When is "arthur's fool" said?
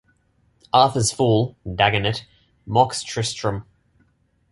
0.73-1.57